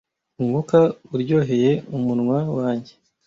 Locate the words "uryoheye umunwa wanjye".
1.13-2.93